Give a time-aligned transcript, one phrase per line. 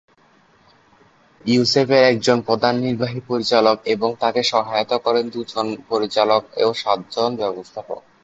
[1.45, 2.03] ইউসেপের
[2.47, 8.01] প্রধান একজন নির্বাহী পরিচালক এবং তাকে সহায়তা করেন দুজন পরিচালক ও সাতজন ব্যবস্থাপক।